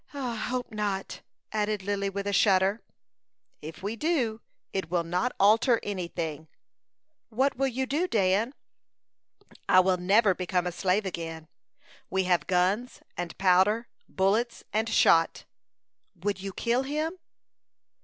"I 0.15 0.33
hope 0.35 0.71
not," 0.71 1.21
added 1.51 1.83
Lily, 1.83 2.09
with 2.09 2.25
a 2.25 2.33
shudder. 2.33 2.81
"If 3.61 3.83
we 3.83 3.95
do, 3.95 4.41
it 4.73 4.89
will 4.89 5.03
not 5.03 5.31
alter 5.39 5.79
any 5.83 6.07
thing." 6.07 6.47
"What 7.29 7.55
would 7.57 7.71
you 7.75 7.85
do, 7.85 8.07
Dan?" 8.07 8.55
"I 9.69 9.79
will 9.79 9.97
never 9.97 10.33
become 10.33 10.65
a 10.65 10.71
slave 10.71 11.05
again. 11.05 11.47
We 12.09 12.23
have 12.23 12.47
guns 12.47 13.01
and 13.15 13.37
powder, 13.37 13.89
bullets 14.09 14.63
and 14.73 14.89
shot." 14.89 15.45
"Would 16.23 16.41
you 16.41 16.51
kill 16.51 16.81
him?" 16.81 17.19